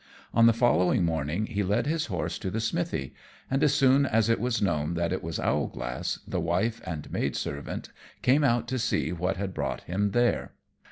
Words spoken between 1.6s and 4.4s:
led his horse to the smithy; and as soon as it